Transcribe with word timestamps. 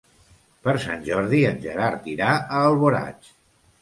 Per 0.67 0.73
Sant 0.85 1.03
Jordi 1.09 1.43
en 1.49 1.61
Gerard 1.67 2.09
irà 2.17 2.31
a 2.39 2.63
Alboraig. 2.71 3.31